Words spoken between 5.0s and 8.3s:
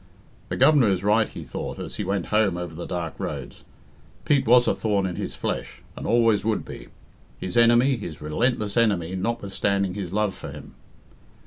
in his flesh, and always would be; his enemy, his